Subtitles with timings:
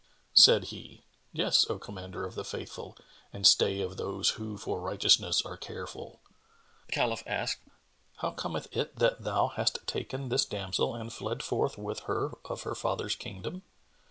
[0.33, 2.97] Said he, "Yes, O Commander of the Faithful
[3.31, 6.21] and stay of those who for righteousness are care full!"
[6.87, 7.61] The Caliph asked,
[8.17, 12.63] "How cometh it that thou hast taken this damsel and fled forth with her of
[12.63, 13.61] her father's kingdom?"